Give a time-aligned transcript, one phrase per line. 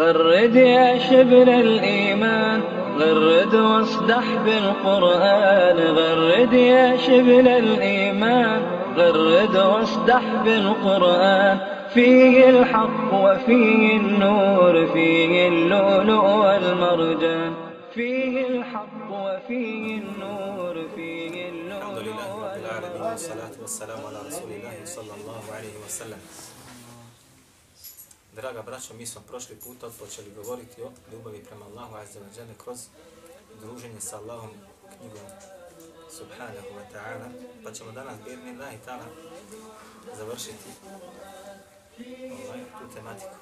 [0.00, 2.60] غرد يا شبل الإيمان
[2.98, 5.78] غرد واصدح بالقرآن.
[5.98, 8.60] غرد يا شبل الإيمان
[8.96, 11.58] غرد واصدح بالقرآن.
[11.94, 17.52] فيه الحق وفيه النور فيه اللؤلؤ والمرجان.
[17.94, 23.02] فيه الحق وفيه النور فيه الحمد اللؤلؤ لله رب العالمين.
[23.02, 23.10] والمرجان.
[23.10, 26.20] والصلاة والسلام على رسول الله صلى الله عليه وسلم.
[28.34, 32.54] Draga braćo, mi smo prošli put odpočeli govoriti o ljubavi prema Allahu Azza wa Jalla
[32.64, 32.78] kroz
[33.60, 34.50] druženje sa Allahom
[34.98, 35.26] knjigom
[36.10, 37.28] Subhanahu wa ta'ala,
[37.64, 39.06] pa ćemo danas birni Allah i ta'ala
[40.16, 40.70] završiti
[42.46, 43.36] ovaj, tu tematiku.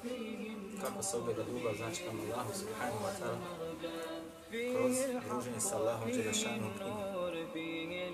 [0.81, 3.39] Kako se ogleda ljubav, znači prema Allahu Subhanahu wa ta'ala
[4.49, 4.95] kroz
[5.29, 7.09] druženje sa Allahom Đelešanom knjigom.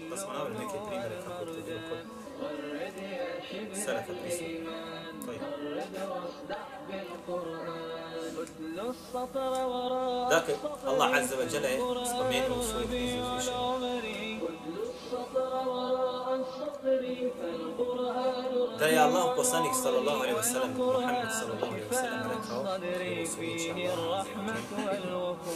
[0.10, 2.25] Pa smo navili neke primjere kako je to bilo kod
[3.74, 5.42] سلف الإسلام طيب.
[10.32, 10.48] ذاك
[10.88, 14.40] الله عز وجل يطمئن وصوله
[18.80, 20.72] ترى يا الله قصانك صلى الله عليه وسلم.
[20.78, 22.46] محمد صلى الله عليه وسلم لك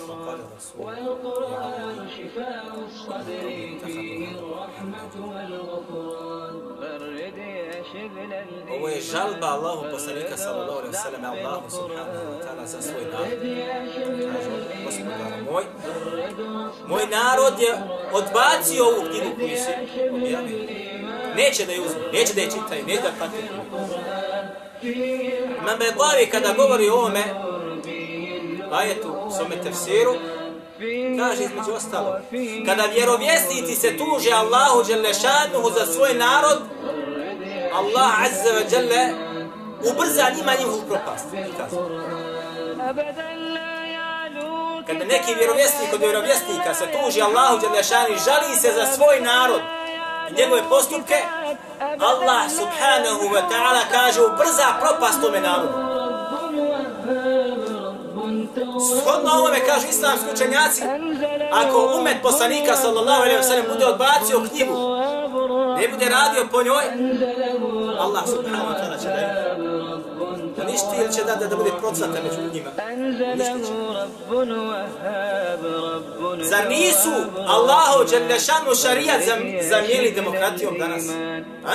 [0.09, 3.45] وقال الرسول والقرآن شفاء الصدر
[3.85, 6.68] فيه الرحمة والغفران
[8.75, 13.05] Ovo je žalba Allahu poslanika sallallahu alaihi wa sallam Allahu subhanahu wa ta'ala za svoj
[13.11, 13.39] narod.
[14.33, 14.49] Kaže,
[14.85, 15.63] gospodara moj,
[16.87, 17.71] moj narod je
[18.13, 19.71] odbacio ovu knjigu koju si
[20.11, 20.59] objavio.
[21.35, 23.37] Neće da je uzme, neće da je čitaju, neće da pati.
[25.61, 27.23] Imam Bedlavi kada govori o ovome,
[28.71, 30.13] ajetu, svome tefsiru,
[31.17, 32.19] Kaže između ostalo,
[32.65, 36.59] kada vjerovjesnici se tuže Allahu Đelešanuhu za svoj narod,
[37.79, 39.03] Allah azza wa jalla
[39.91, 41.25] ubrza njima njihovu propast.
[44.87, 49.61] Kada neki vjerovjesnik od vjerovjesnika se tuži Allahu Đalešani, žali se za svoj narod
[50.29, 51.15] i njegove postupke,
[51.99, 55.89] Allah subhanahu wa ta'ala kaže ubrza propast tome narodu.
[59.01, 60.81] Shodno ovome kažu islamski učenjaci,
[61.51, 64.73] ako umet poslanika sallallahu alaihi wa sallam bude odbacio knjigu,
[65.77, 66.83] ne bude radio po njoj,
[67.99, 69.61] Allah subhanahu wa ta'ala će dati.
[70.61, 72.69] Uništi ili će da, da bude procvata među njima?
[76.31, 77.09] Uništi Zar nisu
[77.47, 79.21] Allahu Đerdešanu šarijat
[79.61, 81.03] zamijeli demokratijom danas?
[81.65, 81.73] A?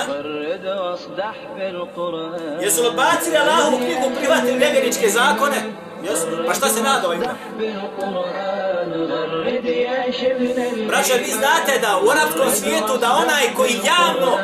[2.61, 5.57] Jesu odbacili Allahu u knjigu privatne nevjeričke zakone?
[6.03, 6.27] Jesu.
[6.47, 7.21] Pa šta se nada ovim?
[10.87, 14.37] Braćo, vi znate da u arabskom svijetu da onaj koji javno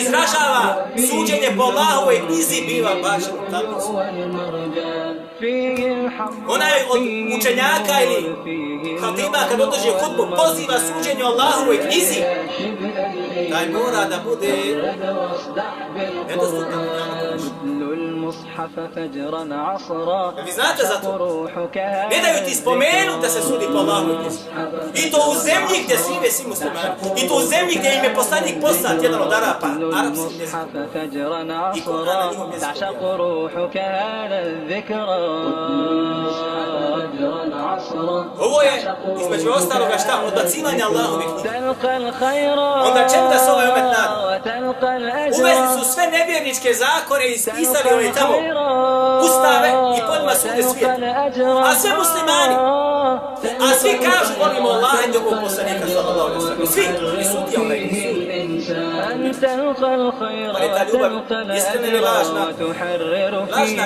[0.00, 3.92] izražava suđenje po Allahovoj knjizi biva bašan u tablicu.
[6.48, 7.00] Onaj od
[7.38, 8.34] učenjaka ili
[9.00, 12.20] hatima kad održi hutbu poziva suđenje Allahovoj knjizi
[13.52, 14.52] taj mora da bude
[16.28, 16.82] nedostupno
[18.16, 21.17] u المصحف فجرا عصرا Vi znate za to?
[21.17, 21.75] روحك
[22.11, 24.39] Ne daju ti spomenu da se sudi po Allahovoj knjizi.
[24.95, 26.89] I to u zemlji gdje žive svi muslimani.
[27.17, 29.67] I to u zemlji gdje im je poslanik poslat jedan od Arapa,
[29.99, 30.55] arapski jezik.
[30.55, 31.41] المصحف فجرا
[31.75, 33.17] يكون هذا اليوم عصرا يزكو تعشق يعني.
[33.17, 35.17] روحك هذا الذكرى
[36.95, 38.73] فجرا عصرا Ovo je,
[39.21, 41.49] između ostaloga šta, odbacivanje Allahove knjige.
[41.49, 42.57] تلقى الخير
[42.87, 44.17] Onda čemu da se ovaj umet nada?
[44.27, 48.34] وتلقى الأجر Uvezli su sve nevjerničke zakone i ispisali ove tamo
[49.26, 49.68] ustave
[49.98, 50.90] i po njima sude svijet.
[51.64, 52.54] A sve muslimani.
[53.60, 56.66] A svi kažu volimo Allah i njegovog poslanika sallallahu wa sallam.
[56.66, 56.82] Svi,
[57.20, 57.82] i sudija onaj
[59.12, 61.12] أن تلقى الخير Ali ta ljubav
[61.56, 62.46] iskrena الأجر lažna?
[62.48, 63.84] وتحرر Lažna.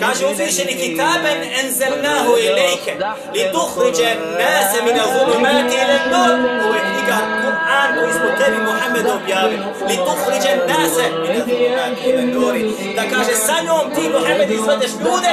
[0.00, 1.32] كاشوف كتابا
[1.64, 2.96] أنزلناه إليك
[3.34, 6.48] لتخرج الناس من الظلمات إلى النور.
[6.62, 9.58] هو القرآن واسمه تابي محمد objavi
[9.90, 12.54] لتخرج الناس من الظلمات إلى النور.
[12.96, 15.32] da kaže sa njom ti Muhammed izvedeš ljude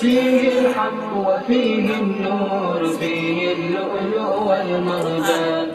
[0.00, 5.66] فيه الحق وفيه النور فيه اللؤلؤ والمرجان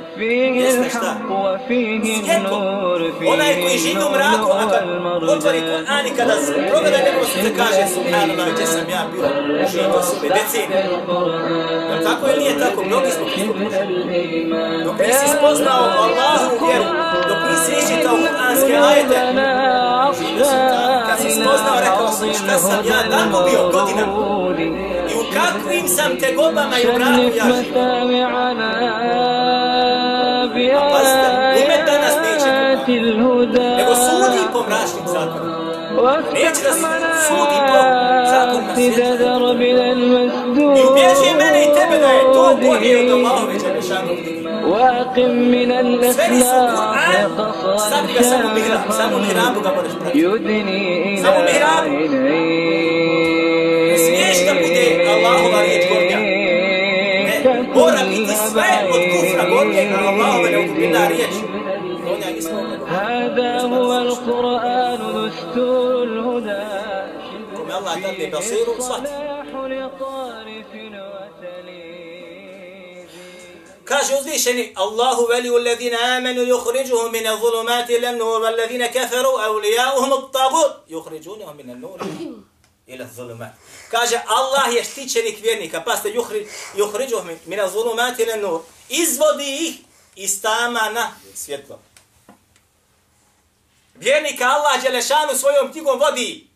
[3.34, 4.84] onaj koji živi u mraku, a kad
[5.30, 6.34] otvori Kur'an i kada
[6.70, 9.24] progleda njegov se te kaže, subhanallah, gdje sam ja bio,
[9.72, 10.76] živio su me decine.
[11.90, 12.84] Jel tako ili nije tako?
[12.84, 14.50] Mnogi smo kako pušli.
[14.86, 16.86] Dok nisi spoznao Allahu vjeru,
[17.30, 19.18] dok nisi išitao Kur'anske ajete,
[20.20, 21.08] živio su tako.
[21.10, 24.04] Kad si spoznao, rekao sam, šta sam ja tamo bio godina?
[25.12, 27.82] I u kakvim sam tegobama i u mraku ja živio?
[33.10, 33.70] الهدى.
[33.84, 35.40] نبو سودي بوم راشتك زاكو
[36.34, 36.62] نيجي
[37.28, 38.96] سودي بوم زاكو مسيح
[39.92, 40.78] المسدود.
[40.78, 42.82] يبيجي من يتبع يتوبه
[44.70, 47.38] وأقم من الأخلاق
[47.76, 49.10] قصر شارفا
[50.16, 52.80] يدني إلى عينيك
[54.70, 55.90] كني أبعيني
[63.40, 66.90] هذا هو القرآن دستور الهدى.
[67.70, 69.08] يلا اعتدني بصير وصحت
[73.88, 80.74] كاش يوزيشني الله ولي الذين آمنوا يخرجهم من الظلمات إلى النور والذين كفروا أولياؤهم الطاغوت
[80.90, 82.00] يخرجونهم من النور
[82.90, 83.54] إلى الظلمات.
[83.92, 86.46] كاش الله يشتيشني كبيرنيكا باست يخرج
[86.76, 88.64] يخرجهم من الظلمات إلى النور.
[88.92, 89.74] إذ ih
[90.18, 90.42] iz.
[94.00, 96.48] Vjernika Allah Đelešanu svojom knjigom vodi.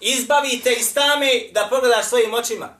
[0.00, 2.78] Izbavite iz tame da pogledaš svojim očima.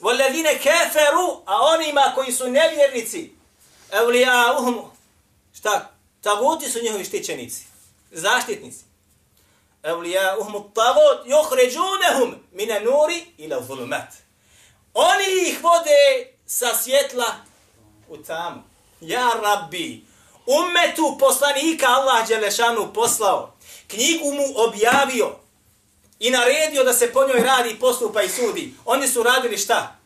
[0.00, 3.32] Voledine keferu, a onima koji su nevjernici,
[3.92, 4.90] evlija uhumu,
[5.54, 5.90] šta,
[6.20, 7.64] tavuti su njihovi štićenici,
[8.10, 8.84] zaštitnici.
[9.82, 14.08] Evlija uhumu tavut, joh ređunehum, mine nuri ila zulumat.
[14.94, 17.34] Oni ih vode sa svjetla
[18.08, 18.62] u tamu.
[19.00, 20.04] Ja rabbi,
[20.46, 23.52] ummetu poslanika Allah Đelešanu poslao,
[23.88, 25.36] knjigu mu objavio,
[26.18, 28.74] i naredio da se po njoj radi, postupa i sudi.
[28.84, 29.96] Oni su radili šta?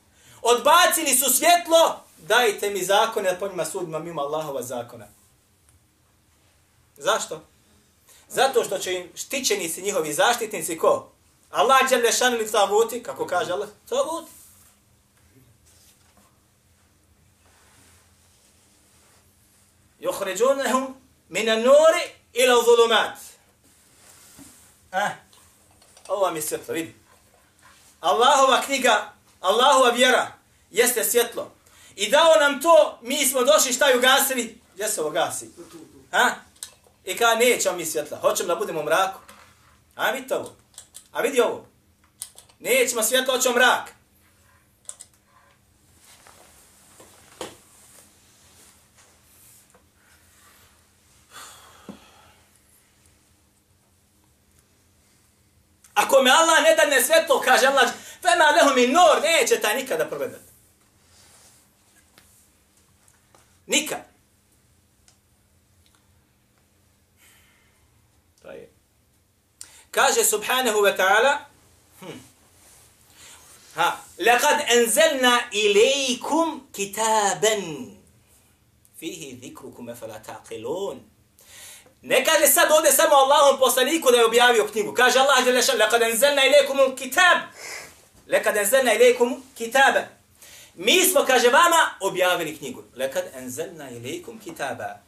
[0.42, 5.06] Odbacili su svjetlo, dajte mi zakone da po njima sudima mimo Allahova zakona.
[6.96, 7.40] Zašto?
[8.28, 11.08] Zato što će im štićenici njihovi zaštitnici ko?
[11.50, 14.37] Allah Đelešanu lešan ili kako kaže Allah, tavuti.
[19.98, 20.94] Juhređunahum
[21.28, 23.18] mina nuri ila zulumat.
[24.92, 25.10] Ah,
[26.08, 26.94] ovo mi je svjetlo, vidi.
[28.00, 30.32] Allahova knjiga, Allahova vjera
[30.70, 31.52] jeste svjetlo.
[31.96, 34.60] I dao nam to, mi smo došli šta ju gasili?
[34.74, 35.50] Gdje se ovo gasi?
[36.10, 36.34] Ha?
[37.04, 39.18] I ka nećemo mi svjetla, hoćemo da budemo u mraku.
[39.96, 40.56] A vidi ovo.
[41.12, 41.66] A vidi ovo.
[42.58, 43.97] Nećemo svjetlo, hoćemo mrak.
[56.18, 57.86] Ako me Allah ne dadne svetlo, kaže Allah,
[58.22, 60.40] fema lehu mi nor, neće taj nikada progledat.
[63.66, 64.02] Nikad.
[69.90, 71.38] Kaže subhanahu wa ta'ala,
[72.00, 72.18] hm.
[73.74, 77.56] ha, لقد أنزلنا إليكم كتابا
[79.00, 81.08] فيه ذكركم فلا تعقلون
[82.02, 84.94] Ne kaže sad ovdje samo Allahom poslaniku da je objavio knjigu.
[84.94, 87.38] Kaže Allah je lešan, lekad enzelna ilaikum kitab.
[88.26, 90.00] Lekad enzelna ilaikum kitaba.
[90.74, 92.82] Mi smo, kaže vama, objavili knjigu.
[92.96, 95.00] Lekad enzelna ilaikum kitaba.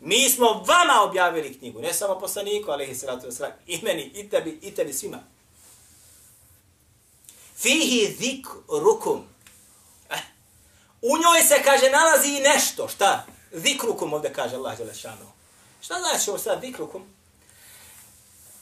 [0.00, 1.80] Mi smo vama objavili knjigu.
[1.80, 3.50] Ne samo poslaniku, alaihi salatu wasalam.
[3.66, 5.18] I meni, i tebi, i tebi svima.
[7.56, 9.24] Fihi zikrukum.
[10.10, 10.22] Eh.
[11.02, 12.88] U njoj se, kaže, nalazi i nešto.
[12.88, 13.26] Šta?
[13.52, 15.39] Zikrukum ovdje kaže Allah je lešanu.
[15.80, 17.02] Šta znači ovo sad vikrukum?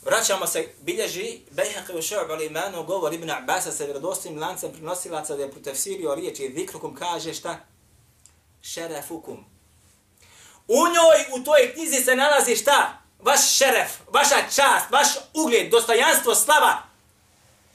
[0.04, 5.36] Vraćamo se, bilježi Bejhaqi u še'u ali imanu govor Ibn Abbas sa vjerodostojnim lancem prinosilaca
[5.36, 7.58] da je protefsirio riječi vikrukum kaže šta?
[8.62, 9.44] Šerefukum.
[10.68, 13.02] U njoj, u toj knjizi se nalazi šta?
[13.18, 16.82] Vaš šeref, vaša čast, vaš ugled, dostojanstvo, slava.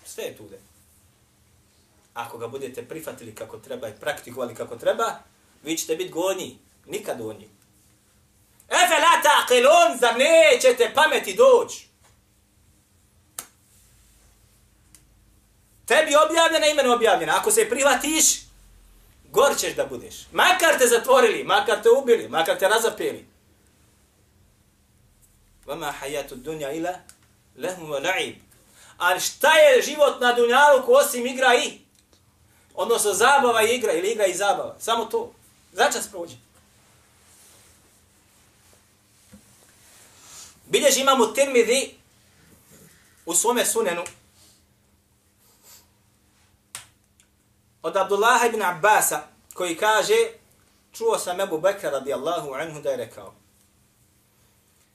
[0.05, 0.59] Sve je tude.
[2.13, 5.19] Ako ga budete prihvatili kako treba i praktikovali kako treba,
[5.63, 7.49] vi ćete biti gornji, nikad donji.
[8.69, 11.87] Efe la taqilun, zar nećete pameti doći?
[15.85, 17.37] Tebi objavljena, imena objavljena.
[17.37, 18.25] Ako se privatiš,
[19.29, 20.15] gor ćeš da budeš.
[20.31, 23.27] Makar te zatvorili, makar te ubili, makar te razapeli.
[25.65, 26.93] Vama hajatu dunja ila
[27.57, 28.35] lehmu wa la'ib.
[28.97, 31.79] Ali šta je život na dunjalu ko osim igra i?
[32.73, 34.75] Odnosno zabava i igra ili igra i zabava.
[34.79, 35.33] Samo to.
[35.71, 36.35] Začas prođe.
[40.65, 41.95] Bilježi imamo Tirmidhi
[43.25, 44.03] u svome sunenu
[47.81, 50.15] od Abdullaha ibn Abbasa koji kaže
[50.91, 53.33] čuo sam Ebu Bekra radijallahu anhu da je rekao.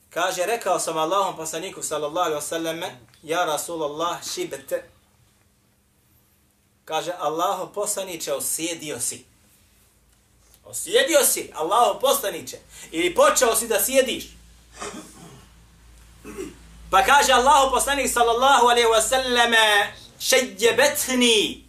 [0.09, 2.89] Kaže rekao sam Allahom poslaniku sallallahu alaihi wasallam
[3.23, 4.89] ja Rasulallah šibete.
[6.85, 9.25] Kaže Allaho poslaniće osjedio si.
[10.65, 12.57] Osjedio si Allaho poslaniće.
[12.91, 14.25] Ili počeo si da sjediš.
[16.91, 21.63] Pa kaže Allahu poslanik sallallahu alaihi wa sallame šeđebetni.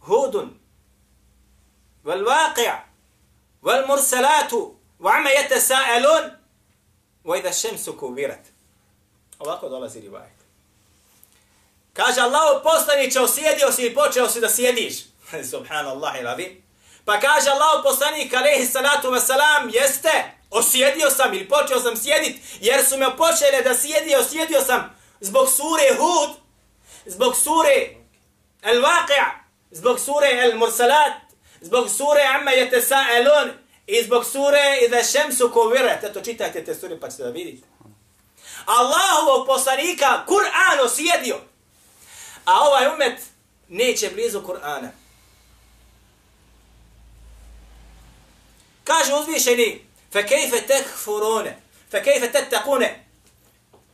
[0.00, 0.58] Hudun.
[2.04, 2.78] Wal waqi'
[3.62, 4.74] wal mursalatu.
[5.00, 6.30] Wa ama yatasaalun.
[7.24, 8.46] Wa idha shamsu kubirat.
[9.38, 10.36] Ovako dolazi rivajet.
[11.92, 14.94] Kaže Allahu poslaniče osjedio si i počeo si da sjediš.
[15.50, 16.66] Subhanallah ilazim
[17.06, 20.35] pa kaže Allahu poslanik alejhi salatu ve salam jeste?
[20.58, 25.48] Osjedio sam ili počeo sam sjedit jer su me počele da sjedi osjedio sam zbog
[25.48, 26.36] sure Hud
[27.06, 27.96] zbog sure
[28.62, 29.30] El Waqi'
[29.70, 31.12] zbog sure El Mursalat
[31.60, 33.50] zbog sure Amma Yatasaalun
[33.86, 36.04] i zbog sure Iza Shamsu Kuwirat.
[36.04, 37.66] Eto čitajte te sure pa ćete da vidite.
[38.66, 41.36] Allahovog poslanika Kur'an osjedio
[42.44, 43.20] a ovaj umet
[43.68, 44.88] neće blizu Kur'ana.
[48.84, 49.85] Kaže uzvišeni
[50.15, 51.55] فكيف تكفرون
[51.91, 52.87] فكيف تتقون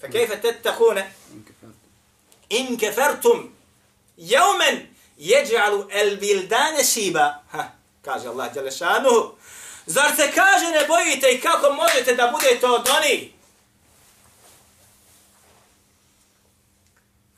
[0.01, 1.03] فكيف تتقون
[2.51, 3.53] إن كفرتم
[4.17, 4.85] يوما
[5.17, 9.35] يجعل البلدان شيبا ها kaže Allah Đelešanuhu.
[9.85, 13.33] Zar se kaže ne bojite i kako možete da budete od oni?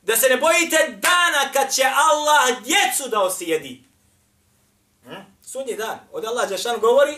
[0.01, 3.83] Da se ne bojite dana kad će Allah djecu da osjedi.
[5.03, 5.21] Hm?
[5.41, 5.99] Sudnji dan.
[6.11, 7.17] Od Allah Đelešan govori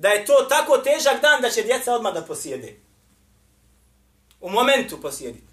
[0.00, 2.80] da je to tako težak dan da će djeca odmah da posjede.
[4.40, 5.52] U momentu posjediti.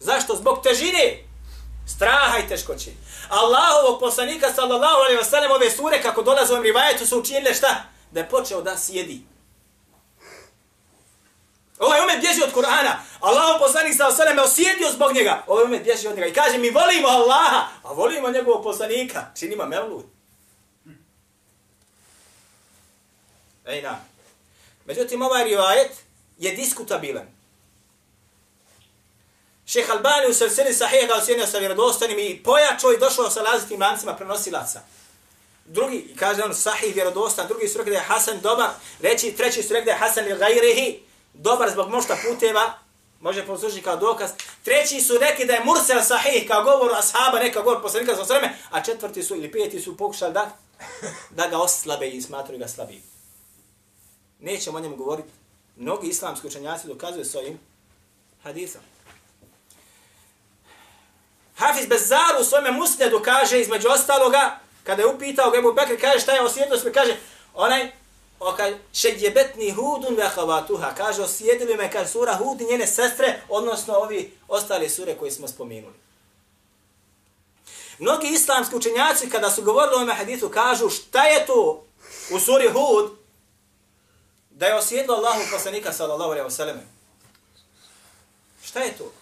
[0.00, 0.36] Zašto?
[0.36, 1.24] Zbog težine,
[1.86, 2.90] straha i teškoće.
[3.28, 7.54] Allahovog poslanika, sallallahu alaihi wa sallam, ove sure, kako dolaze u ovom rivajetu, su učinile
[7.54, 7.84] šta?
[8.10, 9.20] Da je počeo da sjedi.
[11.78, 12.94] Ovaj umet bježi od Kur'ana.
[13.20, 15.44] Allahov poslanik, sallallahu alaihi je osjedio zbog njega.
[15.46, 19.26] Ovaj umet bježi od njega i kaže, mi volimo Allaha, a volimo njegovog poslanika.
[19.38, 20.04] Činima mevlud.
[23.66, 24.00] Ej, na.
[24.84, 25.90] Međutim, ovaj rivajet
[26.38, 27.26] je diskutabilan.
[29.66, 33.80] Šeh Albani u srcini sahih ga osjenio sa vjerodostanim i pojačo i došao sa lazitim
[33.80, 34.80] lancima prenosilaca.
[35.64, 39.72] Drugi, kaže on, sahih vjerodostan, drugi su rekli da je Hasan dobar, reći, treći su
[39.72, 41.02] rekli da je Hasan ili gajrihi,
[41.34, 42.72] dobar zbog možda puteva,
[43.20, 44.30] može poslušati kao dokaz.
[44.64, 48.56] Treći su rekli da je Mursel sahih kao govor ashaba, neka govor poslanika sa sveme,
[48.70, 50.50] a četvrti su ili peti su pokušali da,
[51.30, 53.11] da ga oslabe i smatruju ga slabijim
[54.42, 55.28] nećemo o njemu govoriti.
[55.76, 57.58] Mnogi islamski učenjaci dokazuju svojim
[58.42, 58.80] hadisom.
[61.56, 66.20] Hafiz Bezaru u svome musnedu kaže između ostaloga, kada je upitao ga Ebu Bekr, kaže
[66.20, 67.16] šta je osjetilo sve, kaže
[67.54, 67.92] onaj,
[68.40, 74.32] oka, šedjebetni hudun vehavatuha, kaže osjetili me, kaže sura Hud i njene sestre, odnosno ovi
[74.48, 75.94] ostale sure koje smo spomenuli.
[77.98, 81.84] Mnogi islamski učenjaci kada su govorili o ovome hadisu kažu šta je to
[82.30, 83.21] u suri Hud,
[84.62, 86.80] da je osjedlo Allahu poslanika sallallahu alejhi ve sellem.
[88.64, 89.12] Šta je to?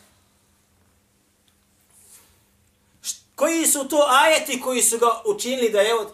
[3.34, 6.12] Koji su to ajeti koji su ga učinili da je od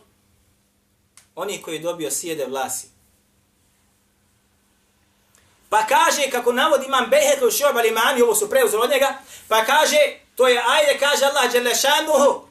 [1.35, 2.87] oni koji dobio sjede vlasi?
[5.69, 9.19] Pa kaže, kako navodi imam Behek u Šob al-Imani, ovo su preuzeli od njega,
[9.49, 9.99] pa kaže,
[10.37, 12.49] to je ajde, kaže Allah, Đelešanuhu,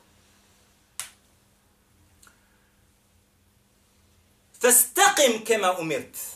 [4.62, 6.35] Fastaqim kema umirt.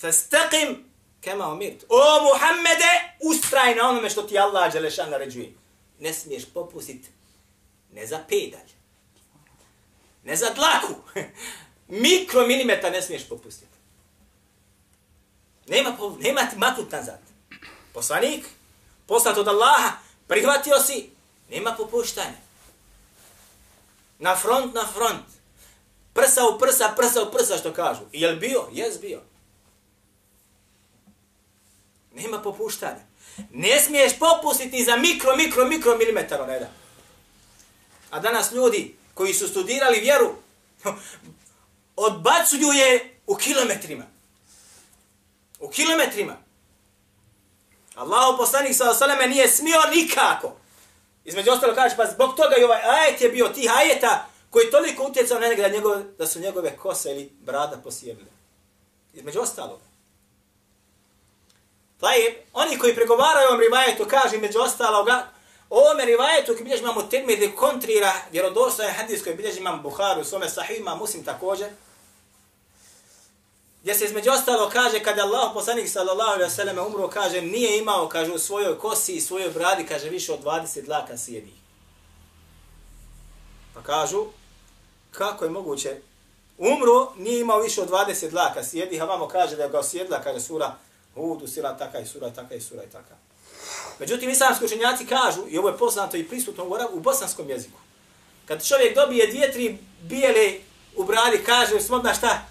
[0.00, 0.84] Fastaqim
[1.24, 1.84] kama umirt.
[1.88, 5.52] O Muhammede, ustraj na onome što ti Allah Đelešan naređuje.
[6.00, 7.06] Ne smiješ popustit
[7.92, 8.70] ne za pedalj,
[10.24, 10.94] ne za dlaku,
[12.04, 13.78] mikromilimetra ne smiješ popustiti.
[15.66, 17.20] Nema, nema ti maknut nazad.
[17.92, 18.46] Poslanik,
[19.06, 19.92] poslat od Allaha,
[20.26, 21.10] prihvatio si,
[21.50, 22.48] nema popuštanja.
[24.18, 25.26] Na front, na front.
[26.14, 28.00] Prsa u prsa, prsa u prsa, što kažu.
[28.12, 28.68] I jel bio?
[28.72, 29.22] Jes bio.
[32.18, 33.00] Nema popuštanja.
[33.50, 36.70] Ne smiješ popustiti za mikro, mikro, mikro milimetar reda.
[38.10, 40.34] A danas ljudi koji su studirali vjeru,
[42.06, 44.04] odbacuju je u kilometrima.
[45.60, 46.36] U kilometrima.
[47.94, 50.56] Allahu poslanik sa osaleme nije smio nikako.
[51.24, 55.04] Između ostalo kaže, pa zbog toga i ovaj ajet je bio tih ajeta koji toliko
[55.04, 58.30] utjecao na njega da, njegove, da su njegove kose ili brada posijebile.
[59.14, 59.80] Između ostalo.
[62.00, 65.26] Tajib, oni koji pregovaraju ovom rivajetu, kaže među ostaloga,
[65.70, 70.94] ovome rivajetu koji bilježi imamo termide kontrira vjerodostojan hadis koji bilježi imam Buharu, svome sahima,
[70.94, 71.68] muslim također,
[73.82, 77.78] gdje se između ostalo kaže kada Allah poslanik sallallahu alaihi ve sallam umro, kaže nije
[77.78, 81.52] imao, kaže u svojoj kosi i svojoj bradi, kaže više od 20 dlaka sjedi.
[83.74, 84.26] Pa kažu,
[85.10, 85.96] kako je moguće,
[86.58, 90.22] umro, nije imao više od 20 dlaka sjedi, a vamo kaže da je ga osjedla
[90.22, 90.74] kaže sura
[91.18, 93.14] Hudu, sila taka i sura taka i sura i taka.
[93.98, 97.78] Međutim, islamski učenjaci kažu, i ovo je poznato i prisutno u, u bosanskom jeziku,
[98.46, 100.52] kad čovjek dobije dvije, tri bijele
[100.96, 102.46] u bradi, kaže, smodna šta?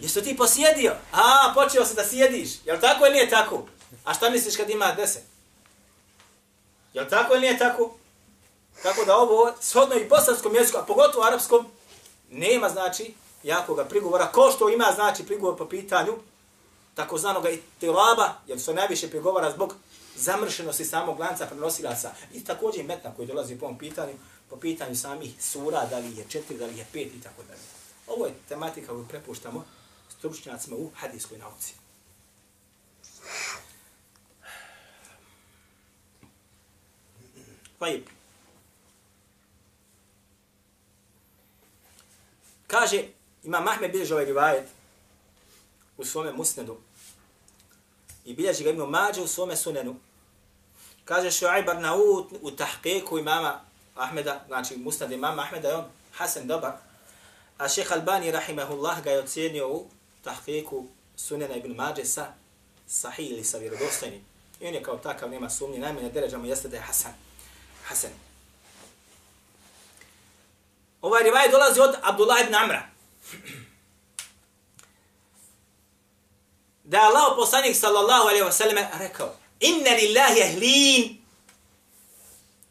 [0.00, 0.92] Jesi ti posjedio?
[1.12, 2.50] A, počeo se da sjediš.
[2.64, 3.66] Jel tako ili nije tako?
[4.04, 5.22] A šta misliš kad ima deset?
[6.92, 7.94] Jel tako ili nije tako?
[8.82, 11.66] Tako da ovo, shodno i bosanskom jeziku, a pogotovo arapskom,
[12.30, 16.12] nema znači jakoga prigovora, ko što ima znači prigovor po pitanju
[16.94, 19.74] takozvanog itilaba, jer se najviše prigovara zbog
[20.16, 22.12] zamršenosti samog lanca prenosilaca.
[22.32, 24.12] I također i metna koji dolazi po ovom pitanju,
[24.50, 27.60] po pitanju samih sura, da li je četiri, da li je pet i tako dalje.
[28.06, 29.64] Ovo je tematika koju prepuštamo
[30.18, 31.74] stručnjacima u hadijskoj nauci.
[37.78, 38.04] Pa je.
[42.66, 43.02] Kaže,
[43.44, 44.68] ima Mahmed bilježi ovaj rivajet
[45.96, 46.76] u svome musnedu
[48.24, 49.96] i bilježi ga imamo mađe u svome sunenu.
[51.04, 53.60] Kaže Šuaib Arnaud u tahqiku imama
[53.94, 56.72] Ahmeda, znači Mustad imama Ahmeda je on Hasan dobar,
[57.58, 59.86] a šeha Albani rahimahullah ga je ocjenio u
[60.24, 62.26] tahqiku sunena ibn Mađe sa
[62.86, 64.20] sahih ili sa vjerodostojnim.
[64.60, 67.12] I on je kao takav, nema sumnje, najmanje deređa mu jeste da je Hasan.
[67.84, 68.10] Hasan.
[71.02, 72.82] Ovaj rivaj dolazi od Abdullah ibn Amra.
[76.84, 81.24] Da je Allah poslanik sallallahu alaihi wasallam rekao Inna lillahi ahlin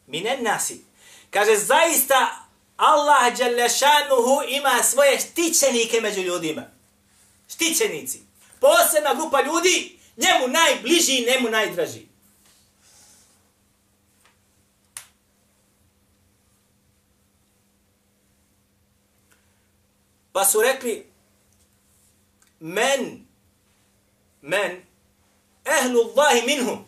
[0.06, 0.84] minen nasi.
[1.30, 6.62] Kaže, zaista Allah Đalešanuhu ima svoje štićenike među ljudima.
[7.48, 8.22] Štićenici.
[8.60, 12.06] Posebna grupa ljudi, njemu najbliži i njemu najdraži.
[20.32, 21.06] Pa su rekli,
[22.60, 23.23] men,
[24.44, 24.82] men,
[25.64, 26.84] ehlu Allahi minhum.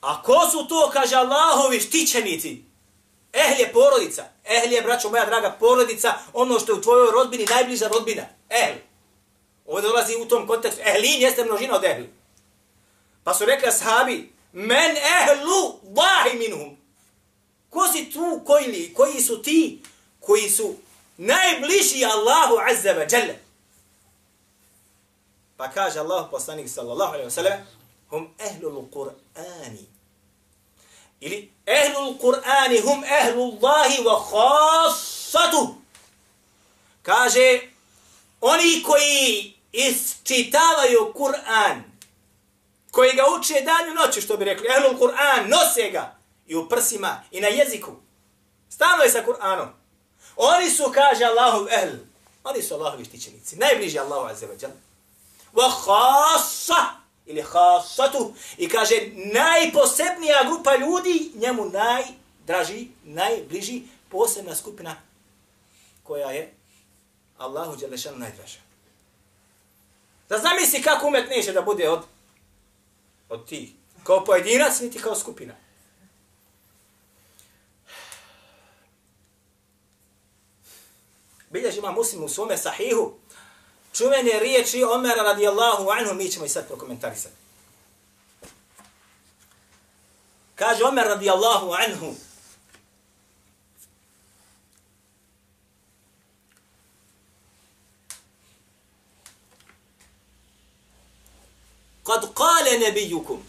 [0.00, 2.64] A ko su to, kaže Allahovi štićenici?
[3.32, 4.24] Ehl je porodica.
[4.44, 8.22] Ehl je, braćo moja draga, porodica, ono što je u tvojoj rodbini najbliža rodbina.
[8.50, 8.78] Ehl.
[9.66, 10.82] Ovdje dolazi u tom kontekstu.
[10.84, 12.10] Ehlin jeste množina od ehli.
[13.24, 16.76] Pa su rekli ashabi, men ehlu Allahi minhum.
[17.70, 19.82] Ko si tu, koji li, koji su ti,
[20.20, 20.74] koji su
[21.16, 23.43] najbliži Allahu azza wa jalla.
[25.56, 27.66] Pa kaže Allah poslanik sallallahu alaihi wa sallam,
[28.10, 29.86] hum ehlul Qur'ani.
[31.20, 35.74] Ili ehlul Qur'ani hum ehlullahi wa khassatu.
[37.02, 37.60] Kaže,
[38.40, 41.84] oni koji isčitavaju Kur'an,
[42.90, 46.68] koji ga uče dan i noću, što bi rekli, ehlul Kur'an, nose ga i u
[46.68, 47.92] prsima i na jeziku.
[48.68, 49.68] Stano je sa Kur'anom.
[50.36, 51.96] Oni su, kaže Allahu ehl,
[52.44, 54.74] oni su Allahovi štićenici, najbliži Allahu azze wa jalla.
[55.54, 56.86] Wa khassa,
[57.26, 64.96] ili khassatu, i kaže najposebnija grupa ljudi, njemu najdraži, najbliži, posebna skupina
[66.02, 66.54] koja je
[67.38, 68.58] Allahu Đelešanu najdraža.
[70.28, 72.02] Da zamisli kako umet neće da bude od,
[73.28, 75.54] od ti, Kao pojedinac, niti kao skupina.
[81.50, 83.12] Bilježi ima muslim u svome sahihu,
[83.96, 87.34] čuvene riječi Omera radijallahu anhu, mi ćemo i sad prokomentarisati.
[90.54, 92.14] Kaže Omer radijallahu anhu,
[102.06, 103.42] Kad kale nebijukum.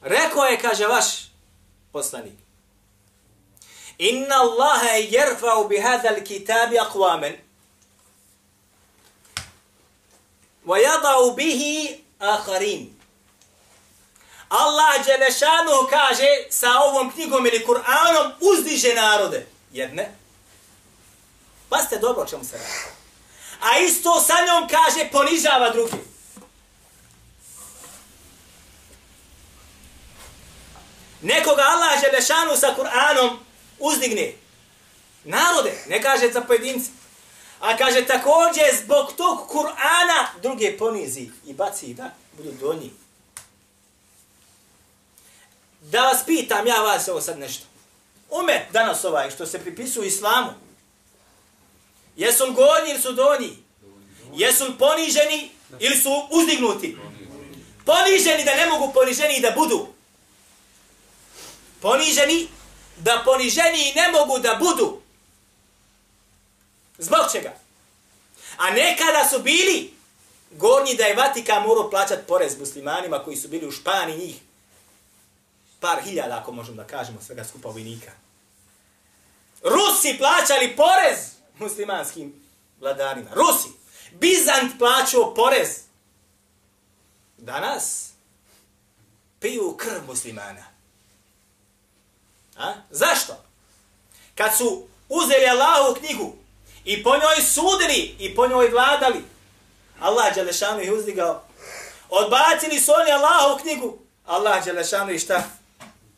[0.00, 1.06] Rekao je, kaže vaš
[1.92, 2.49] poslanik.
[4.00, 7.36] Inna Allaha jerfa'u bi hadha kitabi aqwaman.
[10.64, 12.88] Wa yada'u bihi akharin.
[14.50, 19.46] Allah Đelešanu kaže sa ovom knjigom ili Kur'anom uzdiže narode.
[19.72, 20.10] Jedne.
[21.68, 23.00] Pa ste dobro o čemu se radi
[23.60, 26.00] a isto sa njom kaže ponižava drugi.
[31.22, 33.38] Nekoga Allah Đelešanu sa Kur'anom
[33.80, 34.32] uzdigne.
[35.24, 36.90] Narode, ne kaže za pojedinci.
[37.60, 42.90] A kaže također zbog tog Kur'ana druge ponizi i baci da budu donji.
[45.80, 47.66] Da vas pitam ja vas ovo sad nešto.
[48.30, 50.50] Umet danas ovaj što se pripisuje islamu,
[52.16, 53.56] Jesu li gornji ili su donji?
[54.34, 56.96] Jesu li poniženi ili su uzdignuti?
[57.86, 59.86] Poniženi da ne mogu poniženi da budu.
[61.80, 62.48] Poniženi
[63.00, 65.00] da poniženi ne mogu da budu.
[66.98, 67.54] Zbog čega?
[68.56, 69.94] A nekada su bili
[70.50, 74.36] gornji da je Vatikan morao plaćati porez muslimanima koji su bili u Španiji njih.
[75.80, 78.12] Par hiljada, ako možemo da kažemo, svega skupa vojnika.
[79.62, 81.18] Rusi plaćali porez
[81.58, 82.42] muslimanskim
[82.80, 83.30] vladarima.
[83.34, 83.68] Rusi.
[84.12, 85.68] Bizant plaćao porez.
[87.38, 88.10] Danas
[89.40, 90.64] piju krv muslimana.
[92.60, 92.74] A?
[92.90, 93.44] Zašto?
[94.34, 96.32] Kad su uzeli Allahu knjigu
[96.84, 99.24] i po njoj sudili i po njoj vladali,
[100.00, 101.44] Allah Đelešanu ih uzdigao.
[102.08, 103.98] Odbacili su oni Allahu knjigu.
[104.26, 105.42] Allah Đelešanu ih šta?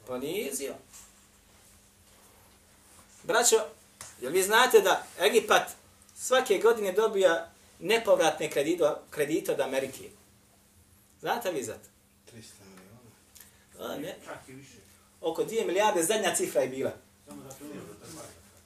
[0.07, 0.75] Ponizio.
[3.23, 3.57] Braćo,
[4.21, 5.71] jel vi znate da Egipat
[6.17, 10.11] svake godine dobija nepovratne kredite, kredite od Amerike?
[11.21, 11.89] Znate vi za to?
[12.33, 12.43] 300
[13.79, 14.01] miliona.
[14.01, 14.17] Ne.
[14.27, 14.82] Čak i više.
[15.23, 16.91] Oko 2 milijarde zadnja cifra je bila.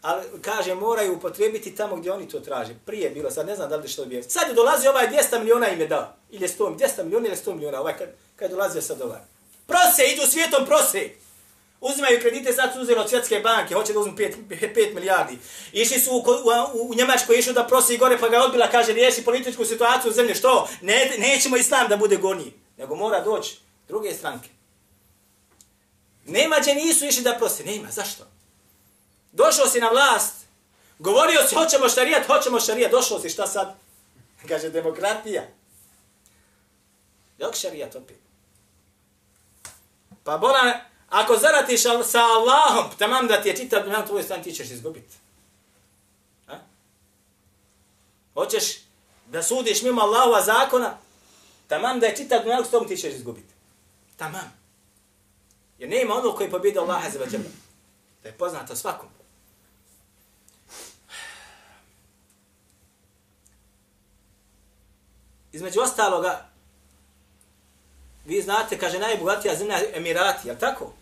[0.02, 2.74] Ali, kaže, moraju upotrijebiti tamo gdje oni to traže.
[2.84, 4.22] Prije je bilo, sad ne znam da li što je bio.
[4.22, 6.14] Sad je dolazi ovaj 200 miliona im je dao.
[6.30, 7.80] Ili je 100, 200 miliona ili 100 miliona.
[7.80, 9.20] Ovaj kad, kad je dolazio sad ovaj.
[9.66, 11.10] Prose, idu svijetom prose.
[11.80, 15.38] Uzimaju kredite, sad su uzeli od svjetske banke, hoće da uzmu 5, 5 milijardi.
[15.72, 19.24] Išli su u, u, u Njemačku, išli da prosi gore, pa ga odbila, kaže, riješi
[19.24, 20.34] političku situaciju u zemlji.
[20.34, 20.68] Što?
[20.80, 22.52] Ne, nećemo islam da bude gornji.
[22.78, 24.48] Nego mora doći druge stranke.
[26.26, 27.64] Nema gdje nisu išli da prosi.
[27.64, 28.26] Nema, zašto?
[29.32, 30.34] Došao si na vlast,
[30.98, 33.74] govorio si hoćemo šarijat, hoćemo šarijat, došao si šta sad?
[34.48, 35.42] Kaže demokratija.
[37.38, 38.16] Jok šarijat opet?
[40.24, 44.52] Pa bola, ako zaratiš sa Allahom, tamam da ti je čitav dunjan tvoj stan, ti
[44.52, 45.14] ćeš izgubiti.
[46.48, 46.58] A?
[48.34, 48.64] Hoćeš
[49.26, 50.98] da sudiš mimo Allahova zakona,
[51.68, 53.54] tamam da je čitav dunjan s tom ti ćeš izgubiti.
[54.16, 54.65] Tamam.
[55.78, 57.44] Jer nema onog koji pobjede Allaha za vađala.
[58.22, 59.08] Da je poznato svakom.
[65.52, 66.48] Između ostaloga,
[68.24, 70.92] vi znate, kaže, najbogatija zemlja Emirati, jel tako?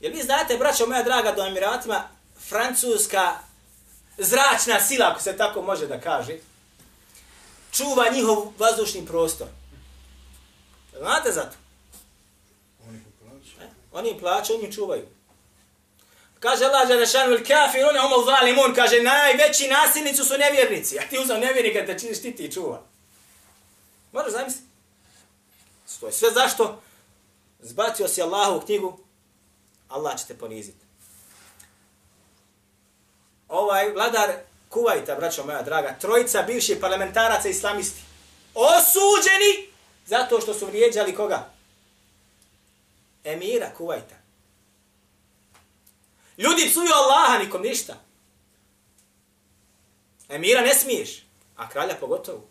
[0.00, 2.08] Jel vi znate, braćo moja draga, do Emiratima,
[2.48, 3.38] francuska
[4.18, 6.38] zračna sila, ako se tako može da kaže,
[7.70, 9.46] čuva njihov vazdušni prostor.
[10.98, 11.56] Znate za to?
[12.88, 13.70] Oni ih plaćaju.
[13.70, 13.70] E?
[13.96, 15.06] Oni im plaćaju, oni čuvaju.
[16.40, 20.98] Kaže Allah Đelešanu, il kafirune homo zalimun, kaže, najveći nasilnici su nevjernici.
[20.98, 22.82] A ti uzam nevjernika da činiš ti ti čuva.
[24.12, 24.66] Možeš zamisliti?
[26.00, 26.82] To je sve zašto?
[27.60, 28.98] Zbacio si Allahu u knjigu,
[29.88, 30.86] Allah će te poniziti.
[33.48, 34.30] Ovaj vladar
[34.68, 38.00] Kuvajta, braćo moja draga, trojica bivših parlamentaraca islamisti,
[38.54, 39.72] osuđeni
[40.06, 41.55] zato što su vrijeđali koga?
[43.26, 44.14] Emira Kuvajta.
[46.38, 47.94] Ljudi psuju Allaha, nikom ništa.
[50.28, 52.48] Emira ne smiješ, a kralja pogotovo.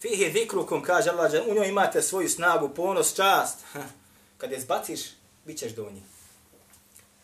[0.00, 3.58] Fihi zikrukum, kaže Allah, u njoj imate svoju snagu, ponos, čast.
[4.38, 5.00] Kad je zbaciš,
[5.44, 6.02] bit ćeš do nje.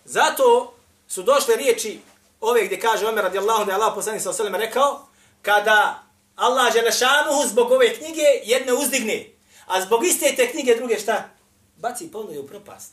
[0.04, 0.74] Zato
[1.08, 2.00] su došle riječi
[2.40, 5.06] ove gdje kaže Omer radijallahu da je Allah poslanik sa osaleme rekao,
[5.42, 6.07] kada
[6.38, 9.26] Allah Želešanuhu zbog ove knjige jedne uzdigne,
[9.66, 11.30] a zbog iste te knjige druge šta?
[11.76, 12.92] Baci ponuju u propast.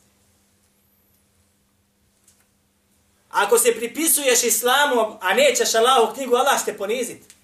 [3.29, 7.36] Ako se pripisuješ islamu, a nećeš Allahu knjigu, Allah će te poniziti.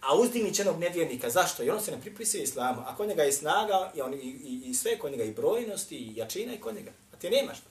[0.00, 1.30] A uzdigni će nevjernika.
[1.30, 1.62] Zašto?
[1.62, 2.82] Jer on se ne pripisuje islamu.
[2.86, 5.96] A kod njega je snaga i, on, i, i, i sve kod njega, i brojnosti,
[5.96, 6.90] i jačina i kod njega.
[7.12, 7.70] A ti nemaš to.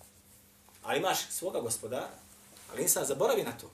[0.84, 2.10] Ali imaš svoga gospodara.
[2.72, 3.72] Ali insan zaboravi na to.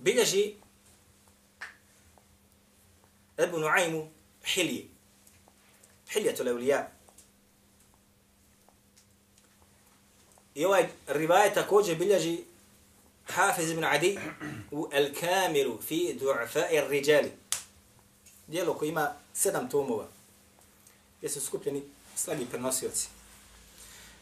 [0.00, 0.54] Bilježi
[3.38, 4.08] Ebu Nuaymu
[4.44, 4.84] Hilije.
[6.12, 6.88] Hiljetul Evlija.
[10.54, 12.44] I ovaj rivaje također bilježi
[13.26, 14.18] Hafiz ibn Adi
[14.70, 17.32] u El Kamilu fi du'fa rijali.
[18.46, 20.06] Dijelo koje ima sedam tomova.
[21.18, 21.82] Gdje su skupljeni
[22.16, 23.08] slagi prenosioci.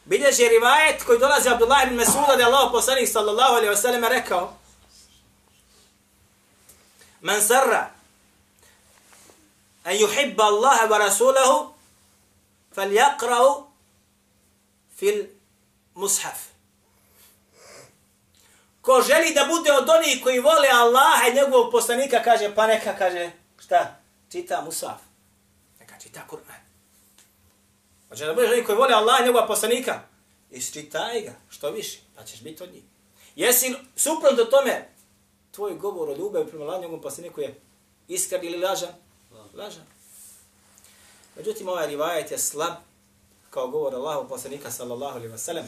[0.04, 4.04] Bilježi rivajet koji dolazi Abdullah ibn Mesuda da je Allah poslanik sallallahu alaihi wa sallam
[4.04, 4.58] rekao
[7.20, 7.90] Man sarra
[9.84, 11.74] an yuhibba Allaha wa rasulahu
[12.76, 13.64] falyaqra'u
[14.96, 15.26] fil
[15.94, 16.48] mushaf.
[18.80, 22.96] Ko želi da bude od onih koji vole Allaha i njegovog poslanika, kaže, pa neka,
[22.98, 24.00] kaže, šta?
[24.32, 25.00] Čita musaf.
[25.80, 26.60] Neka čita Kur'an.
[28.08, 30.00] Hoće da budeš onih koji vole Allaha i njegovog poslanika?
[30.50, 32.82] Isčitaj ga, što više, pa ćeš biti od njih.
[33.36, 34.88] Jesi suprotno tome,
[35.50, 37.60] tvoj govor o ljubavi prema Allahu i njegovom poslaniku pa je
[38.08, 38.90] iskren ili lažan?
[39.54, 39.84] Lažan.
[41.36, 42.72] Međutim, ovaj rivajet je slab,
[43.50, 45.64] kao govor Allahu poslanika sallallahu alaihi wa sallam.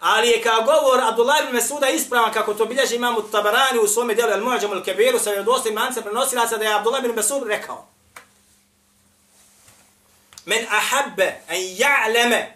[0.00, 3.88] Ali je kao govor Abdullah ibn Mesuda ispravan kako to bilježi imam u Tabarani u
[3.88, 7.86] svome djelu Al-Mu'ađamu al-Kabiru sa vjerodostojnim mancem prenosilaca da je Abdullah ibn Mesud rekao
[10.44, 12.46] Men ahabbe en ja'leme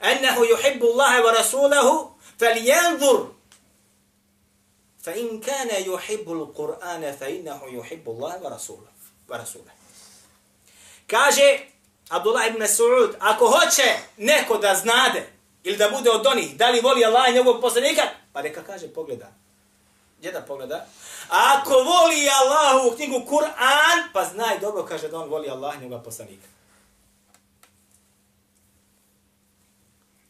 [0.00, 2.56] ennehu yuhibbu Allahe wa rasulahu fel
[5.06, 9.70] jendur fa in kane yuhibbu l-Qur'ane fa innehu yuhibbu Allahe wa rasulahu.
[11.06, 11.60] Kaže
[12.10, 15.26] Abdullah ibn Saud, ako hoće neko da znade
[15.64, 18.88] ili da bude od onih, da li voli Allah i njegovog poslanika, pa neka kaže,
[18.88, 19.32] pogleda.
[20.18, 20.86] Gdje da pogleda?
[21.28, 25.80] Ako voli Allah u knjigu Kur'an, pa znaj dobro, kaže da on voli Allah i
[25.80, 26.46] njegovog poslanika.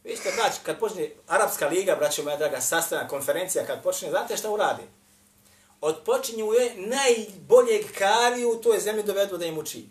[0.06, 4.36] Vi ste, brać, kad počne Arabska liga, braćo moja draga, sastana konferencija, kad počne, znate
[4.36, 4.82] šta uradi?
[5.80, 9.86] Odpočinju je najboljeg kariju u toj zemlji dovedu da im uči.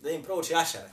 [0.00, 0.90] Da im prouči ašare.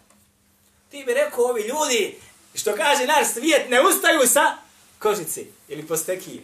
[0.89, 2.19] Ti bi rekao, ovi ljudi,
[2.55, 4.57] što kaže naš svijet, ne ustaju sa
[4.99, 6.43] kožici ili postekije.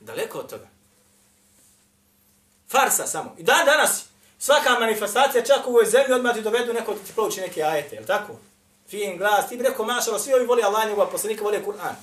[0.00, 0.68] Daleko od toga.
[2.68, 3.34] Farsa samo.
[3.38, 4.04] I dan danas,
[4.40, 7.96] svaka manifestacija, čak u ovoj zemlji, odmah ti dovedu neko da ti prouči neke ajete,
[7.96, 8.32] je li tako?
[8.88, 11.94] Fin glas, ti bi rekao, mašalo, svi ovi voli Allah, njegova poslanika, voli Kur'an.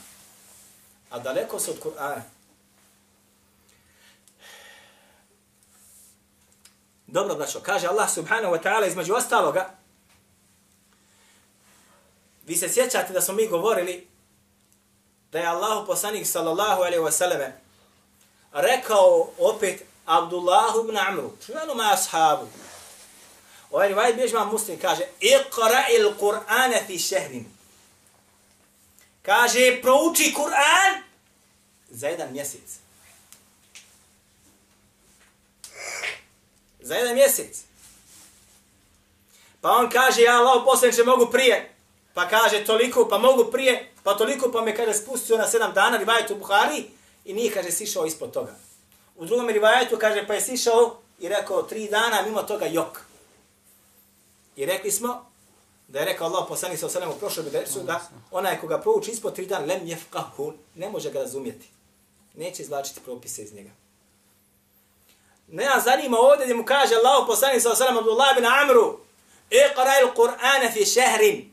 [1.09, 2.21] A daleko se od Kur'ana.
[7.07, 9.77] Dobro, braćo, kaže Allah subhanahu wa ta'ala između ostaloga,
[12.47, 14.07] Vi se sjećate da smo mi govorili
[15.31, 17.41] da je Allahu poslanik sallallahu alaihi wa sallam
[18.51, 22.47] rekao opet Abdullahu ibn Amru, čuvenom ashabu.
[23.71, 26.13] Ovaj rivaj bježma muslim kaže Iqra il
[26.87, 27.45] fi šehrin.
[29.21, 31.03] Kaže, prouči Kur'an
[31.89, 32.79] za jedan mjesec.
[36.79, 37.57] Za jedan mjesec.
[39.61, 41.77] Pa on kaže, ja Allah poslaniče mogu prije
[42.17, 45.97] pa kaže toliko, pa mogu prije, pa toliko, pa me kaže spustio na sedam dana,
[45.97, 46.85] rivajet u Buhari,
[47.25, 48.55] i nije, kaže, sišao ispod toga.
[49.17, 53.01] U drugom rivajetu, kaže, pa je sišao i rekao tri dana, mimo toga jok.
[54.55, 55.25] I rekli smo,
[55.87, 58.01] da je rekao Allah poslani sa osanem u prošlom dersu, da
[58.31, 61.67] onaj koga prouči ispod tri dana, lem jefkahu, ne može ga razumjeti.
[62.33, 63.69] Neće izvlačiti propise iz njega.
[65.47, 68.99] Ne nas zanima ovdje gdje mu kaže Allah poslani sa osanem Abdullah bin Amru,
[69.49, 71.51] Iqra il Qur'ana fi šehrin,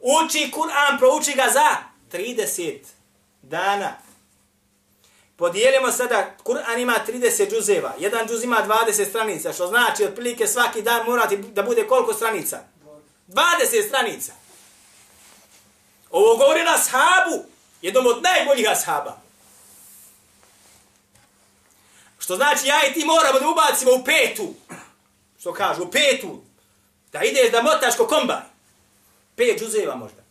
[0.00, 1.76] Uči Kur'an, prouči ga za
[2.12, 2.78] 30
[3.42, 3.96] dana.
[5.42, 10.82] Podijelimo sada, Kur'an ima 30 džuzeva, jedan džuz ima 20 stranica, što znači otprilike svaki
[10.82, 12.60] dan morati da bude koliko stranica?
[13.28, 14.32] 20 stranica.
[16.10, 17.44] Ovo govori na sahabu,
[17.82, 19.20] jednom od najboljih ashaba.
[22.18, 24.54] Što znači ja i ti moramo da ubacimo u petu,
[25.40, 26.42] što kažu, u petu,
[27.12, 28.42] da ideš da motaš ko kombaj.
[29.36, 30.21] Pet džuzeva možda.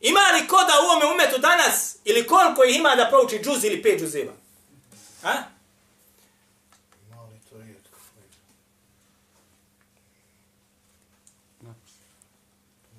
[0.00, 3.64] Ima li ko da u ovome umetu danas, ili koliko ih ima da prouči džuz
[3.64, 4.32] ili pet džuzeva?
[5.22, 5.32] A?
[7.10, 7.98] Mali to rijetko.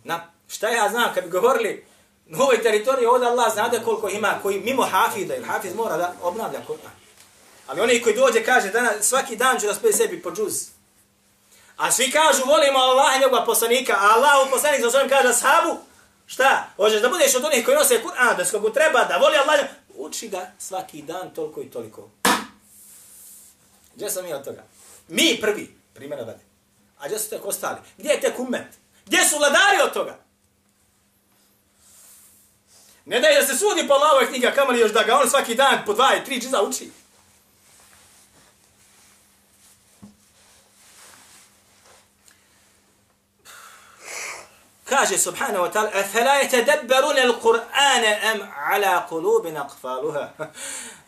[0.04, 1.86] Na, šta ja znam, kad bi govorili
[2.26, 6.14] na ovoj teritoriji, ovdje Allah zna koliko ima, koji mimo hafida, ili hafiz mora da
[6.22, 6.92] obnavlja Kur'an.
[7.68, 10.54] Ali oni koji dođe kaže, danas, svaki dan ću da spet sebi po džuz.
[11.78, 15.34] A svi kažu, volimo Allah i njegova poslanika, a Allah u poslanik za svojim kaže
[15.34, 15.78] sahabu,
[16.34, 16.68] šta?
[16.76, 19.60] Hoćeš da budeš od onih koji nose Kur'an, da skogu treba, da voli Allah,
[19.98, 22.10] uči ga svaki dan toliko i toliko.
[23.96, 24.64] Gdje sam mi od toga?
[25.08, 26.44] Mi prvi, primjera radi.
[27.00, 27.80] A gdje su tek ostali?
[27.98, 28.68] Gdje je tek umet?
[29.06, 30.20] Gdje su vladari od toga?
[33.06, 35.80] Ne daj da se sudi po Allahove knjiga, kamali još da ga on svaki dan
[35.86, 36.92] po dva i tri džiza uči.
[44.92, 48.40] Kaže subhanahu wa ta'ala afala yatadabbarun al-Qur'ana am
[48.72, 50.30] ala qulubin aqfaluha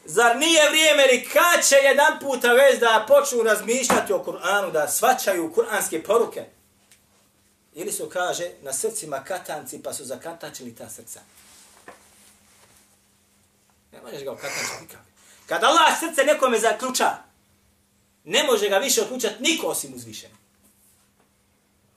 [0.05, 4.87] Zar nije vrijeme li kad će jedan puta već da počnu razmišljati o Kur'anu, da
[4.87, 6.45] svačaju kur'anske poruke?
[7.73, 11.19] Ili su, kaže, na srcima katanci pa su zakatačili ta srca.
[13.91, 15.01] Ne možeš ga okatačiti nikak.
[15.45, 17.17] Kad Allah srce nekome zaključa,
[18.23, 20.42] ne može ga više otključati niko osim uzvišenog.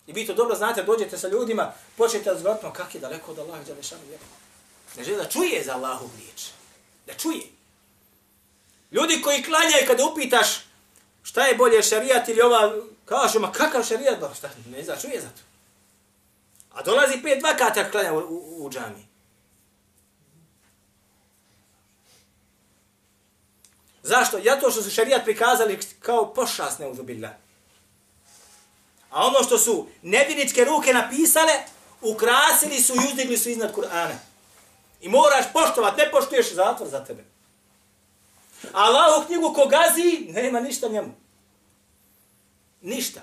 [0.06, 3.38] I vi to dobro znate, dođete sa ljudima, počnete razgovatno pa kak je daleko od
[3.38, 4.02] Allaha, gdje šanu.
[4.96, 6.42] Ne želi da čuje za Allahu riječ.
[7.06, 7.46] Da čuje.
[8.90, 10.48] Ljudi koji klanjaju kada upitaš
[11.22, 15.20] šta je bolje šarijat ili ova, kažu, ma kakav šarijat, ba, šta, ne zna, čuje
[15.20, 15.42] za to.
[16.72, 19.06] A dolazi pet vakata klanja u, u, u džami.
[24.02, 24.40] Zašto?
[24.44, 27.30] Zato što su šarijat prikazali kao pošast neuzubillah.
[29.16, 31.52] A ono što su neviničke ruke napisale,
[32.00, 34.16] ukrasili su i uzdigli su iznad Kur'ana.
[35.00, 37.24] I moraš poštovat, ne poštuješ zatvor za tebe.
[38.72, 41.14] A knjigu ko gazi, nema ništa njemu.
[42.82, 43.20] Ništa.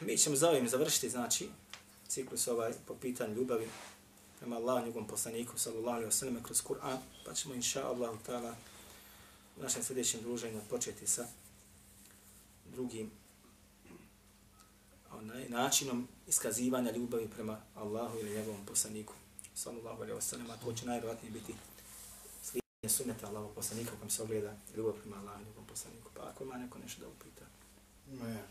[0.00, 1.48] Mi ćemo za ovim završiti, znači,
[2.08, 3.68] ciklus ovaj po pitanju ljubavi
[4.38, 8.52] prema Allahu njegovom poslaniku, sallallahu alaihi wa sallam, kroz Kur'an, pa ćemo, inša Allah, ta'ala,
[9.56, 11.26] u našem sljedećem druženju početi sa
[12.72, 13.10] drugim
[15.12, 19.14] onaj, načinom iskazivanja ljubavi prema Allahu ili njegovom poslaniku,
[19.54, 21.54] sallallahu alaihi wasallam, a to će najvjerojatnije biti
[22.42, 26.10] slijednje sunnete Allahu poslanika kom se ogleda ljubav prema Allahu i njegovom poslaniku.
[26.14, 27.44] Pa ako ima neko nešto da upita.
[28.20, 28.42] Ma ja